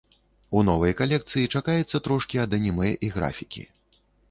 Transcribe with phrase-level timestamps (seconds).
[0.59, 3.61] У новай калекцыі чакаецца трошкі ад анімэ і графікі.